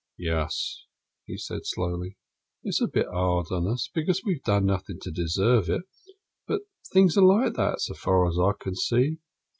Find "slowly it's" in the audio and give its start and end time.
1.63-2.81